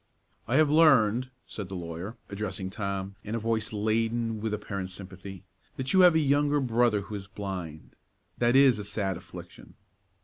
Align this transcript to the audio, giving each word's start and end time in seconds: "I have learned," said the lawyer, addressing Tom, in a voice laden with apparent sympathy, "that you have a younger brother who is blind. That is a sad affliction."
"I 0.47 0.55
have 0.55 0.71
learned," 0.71 1.29
said 1.45 1.69
the 1.69 1.75
lawyer, 1.75 2.17
addressing 2.27 2.71
Tom, 2.71 3.17
in 3.23 3.35
a 3.35 3.39
voice 3.39 3.71
laden 3.71 4.39
with 4.41 4.51
apparent 4.51 4.89
sympathy, 4.89 5.43
"that 5.75 5.93
you 5.93 5.99
have 5.99 6.15
a 6.15 6.19
younger 6.19 6.59
brother 6.59 7.01
who 7.01 7.13
is 7.13 7.27
blind. 7.27 7.95
That 8.39 8.55
is 8.55 8.79
a 8.79 8.83
sad 8.83 9.15
affliction." 9.15 9.75